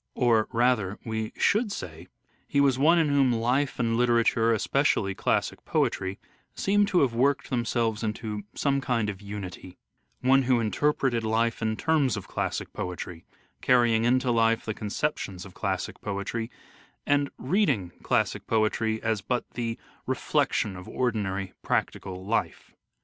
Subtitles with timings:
[0.15, 2.07] Or, rather, we should say
[2.47, 6.17] he was one in whom life and literature, especially classic poetry,
[6.55, 9.77] seem to have worked them selves into some kind of unity:
[10.21, 13.25] one who interpreted life in terms of classic poetry,
[13.61, 16.49] carrying into life the con ceptions of classic poetry,
[17.05, 19.77] and reading classic poetry as but the
[20.07, 22.73] reflection of ordinary practical life.